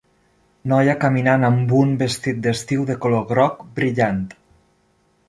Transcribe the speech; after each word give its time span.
noia 0.71 0.93
caminant 1.01 1.43
amb 1.49 1.75
un 1.79 1.93
vestit 1.99 2.39
d'estiu 2.47 2.87
de 2.91 2.97
color 3.05 3.29
groc 3.33 3.63
brillant. 3.77 4.25